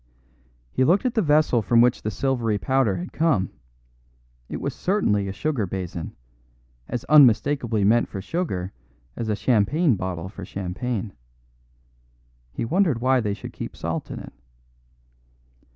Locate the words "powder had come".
2.57-3.51